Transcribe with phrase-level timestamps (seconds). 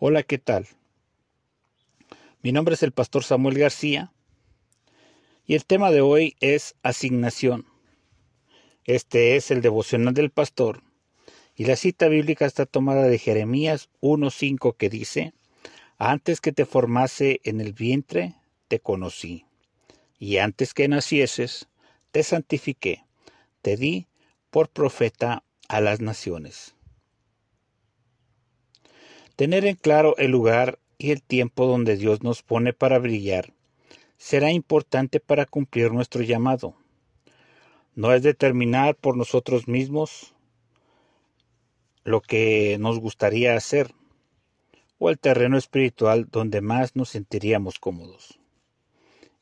[0.00, 0.66] Hola, ¿qué tal?
[2.42, 4.12] Mi nombre es el pastor Samuel García
[5.46, 7.66] y el tema de hoy es asignación.
[8.84, 10.82] Este es el devocional del pastor
[11.54, 15.32] y la cita bíblica está tomada de Jeremías 1.5 que dice,
[15.96, 18.34] Antes que te formase en el vientre,
[18.66, 19.46] te conocí,
[20.18, 21.68] y antes que nacieses,
[22.10, 23.04] te santifiqué,
[23.62, 24.08] te di
[24.50, 26.73] por profeta a las naciones.
[29.36, 33.52] Tener en claro el lugar y el tiempo donde Dios nos pone para brillar
[34.16, 36.76] será importante para cumplir nuestro llamado.
[37.96, 40.34] No es determinar por nosotros mismos
[42.04, 43.92] lo que nos gustaría hacer
[44.98, 48.38] o el terreno espiritual donde más nos sentiríamos cómodos.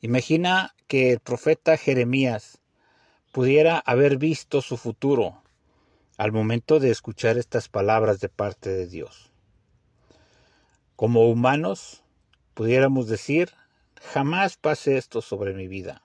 [0.01, 2.59] Imagina que el profeta Jeremías
[3.31, 5.43] pudiera haber visto su futuro
[6.17, 9.32] al momento de escuchar estas palabras de parte de Dios.
[10.95, 12.03] Como humanos,
[12.53, 13.51] pudiéramos decir,
[14.01, 16.03] jamás pase esto sobre mi vida.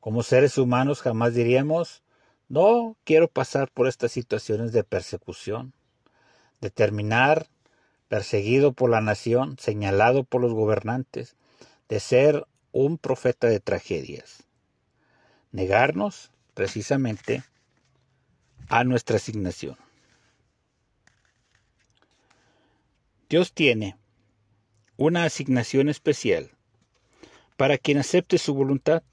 [0.00, 2.02] Como seres humanos jamás diríamos,
[2.48, 5.72] no quiero pasar por estas situaciones de persecución,
[6.60, 7.48] de terminar
[8.08, 11.36] perseguido por la nación, señalado por los gobernantes,
[11.88, 14.44] de ser un profeta de tragedias.
[15.50, 17.42] Negarnos, precisamente,
[18.68, 19.76] a nuestra asignación.
[23.32, 23.96] Dios tiene
[24.98, 26.50] una asignación especial
[27.56, 29.04] para quien acepte su voluntad,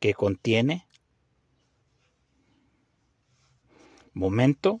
[0.00, 0.86] que contiene
[4.14, 4.80] momento,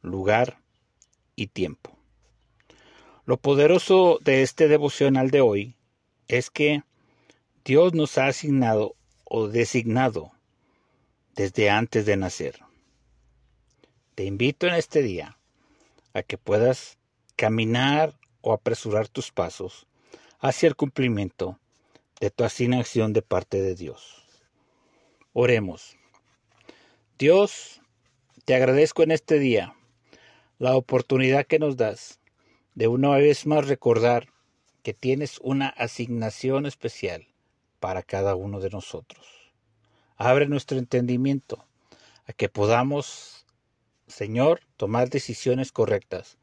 [0.00, 0.60] lugar
[1.34, 1.98] y tiempo.
[3.24, 5.74] Lo poderoso de este devocional de hoy
[6.28, 6.84] es que
[7.64, 8.94] Dios nos ha asignado
[9.24, 10.30] o designado
[11.34, 12.60] desde antes de nacer.
[14.14, 15.36] Te invito en este día
[16.12, 16.96] a que puedas
[17.42, 19.88] caminar o apresurar tus pasos
[20.38, 21.58] hacia el cumplimiento
[22.20, 24.22] de tu asignación de parte de Dios.
[25.32, 25.96] Oremos.
[27.18, 27.80] Dios,
[28.44, 29.74] te agradezco en este día
[30.60, 32.20] la oportunidad que nos das
[32.76, 34.28] de una vez más recordar
[34.84, 37.26] que tienes una asignación especial
[37.80, 39.26] para cada uno de nosotros.
[40.14, 41.66] Abre nuestro entendimiento
[42.24, 43.46] a que podamos,
[44.06, 46.38] Señor, tomar decisiones correctas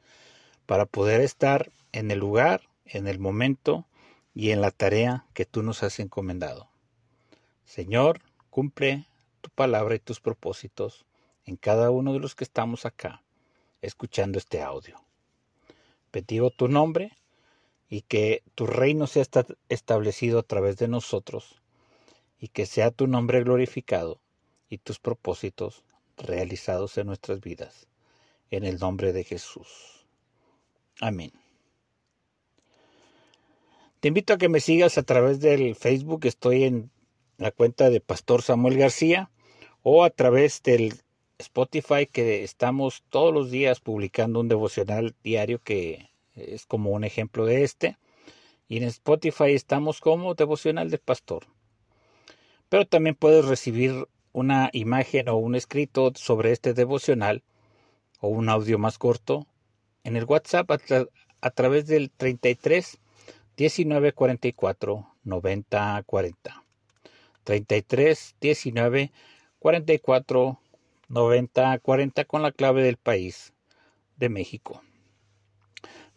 [0.69, 3.87] para poder estar en el lugar, en el momento
[4.35, 6.69] y en la tarea que tú nos has encomendado.
[7.65, 8.21] Señor,
[8.51, 9.07] cumple
[9.41, 11.07] tu palabra y tus propósitos
[11.43, 13.23] en cada uno de los que estamos acá,
[13.81, 15.03] escuchando este audio.
[16.11, 17.17] Petivo tu nombre
[17.89, 19.25] y que tu reino sea
[19.69, 21.63] establecido a través de nosotros
[22.37, 24.21] y que sea tu nombre glorificado
[24.69, 25.83] y tus propósitos
[26.15, 27.87] realizados en nuestras vidas.
[28.51, 29.98] En el nombre de Jesús.
[31.01, 31.31] Amén.
[34.01, 36.91] Te invito a que me sigas a través del Facebook, estoy en
[37.37, 39.29] la cuenta de Pastor Samuel García,
[39.81, 40.93] o a través del
[41.37, 47.45] Spotify, que estamos todos los días publicando un devocional diario que es como un ejemplo
[47.45, 47.97] de este.
[48.67, 51.47] Y en Spotify estamos como devocional de pastor.
[52.67, 57.43] Pero también puedes recibir una imagen o un escrito sobre este devocional
[58.19, 59.47] o un audio más corto
[60.03, 60.69] en el WhatsApp
[61.41, 62.99] a, través del 33
[63.57, 66.63] 19 44 90 40.
[67.43, 69.11] 33 19
[69.59, 70.59] 44
[71.09, 73.53] 90 40 con la clave del país
[74.17, 74.81] de México.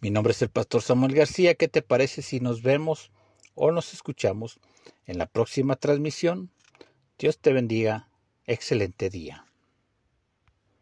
[0.00, 1.54] Mi nombre es el pastor Samuel García.
[1.54, 3.10] ¿Qué te parece si nos vemos
[3.54, 4.58] o nos escuchamos
[5.06, 6.50] en la próxima transmisión?
[7.18, 8.08] Dios te bendiga.
[8.46, 9.46] Excelente día.